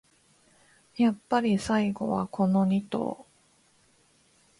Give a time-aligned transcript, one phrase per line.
[0.95, 3.23] やっぱり最後はこのニ頭